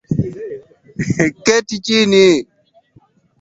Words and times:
keti 1.45 1.75
chini 1.85 2.25